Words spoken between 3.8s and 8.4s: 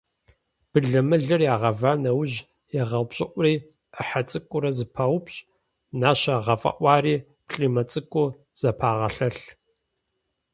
Ӏыхьэ цӀыкӀуурэ зэпаупщӀ, нащэ гъэфӀэӀуари плӀимэ цӀыкӀуу